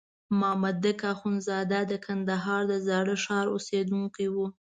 [0.39, 4.47] مامدک اخندزاده د کندهار د زاړه ښار اوسېدونکی وو.